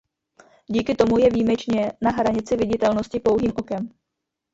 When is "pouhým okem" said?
3.19-3.89